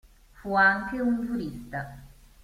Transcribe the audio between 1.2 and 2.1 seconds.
giurista.